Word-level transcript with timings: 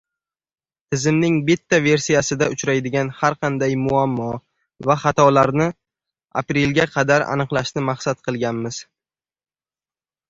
Tizimning 0.93 1.35
beta-versiyasida 1.49 2.47
uchraydigan 2.53 3.11
har 3.19 3.37
qanday 3.45 3.77
muammo 3.81 4.29
va 4.89 4.95
xatolarni 5.03 5.69
apreliga 6.43 6.89
qadar 6.97 7.29
aniqlashni 7.37 7.87
maqsad 7.91 8.25
qilganmiz. 8.31 8.85